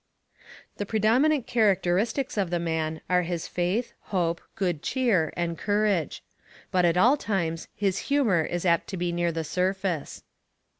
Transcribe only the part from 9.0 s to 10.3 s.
near the surface.